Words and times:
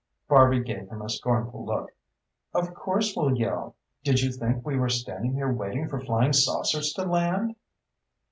Barby 0.27 0.61
gave 0.63 0.89
him 0.89 1.03
a 1.03 1.09
scornful 1.11 1.63
look. 1.63 1.91
"Of 2.55 2.73
course 2.73 3.13
we'll 3.15 3.37
yell. 3.37 3.75
Did 4.03 4.19
you 4.21 4.31
think 4.31 4.65
we 4.65 4.75
were 4.79 4.89
standing 4.89 5.33
here 5.33 5.53
waiting 5.53 5.87
for 5.89 5.99
flying 6.01 6.33
saucers 6.33 6.91
to 6.93 7.03
land?" 7.03 7.55